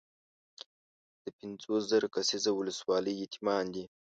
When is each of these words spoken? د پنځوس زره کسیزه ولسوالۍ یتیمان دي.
د 1.23 1.25
پنځوس 1.37 1.81
زره 1.91 2.07
کسیزه 2.15 2.51
ولسوالۍ 2.53 3.13
یتیمان 3.25 3.65
دي. 3.73 3.85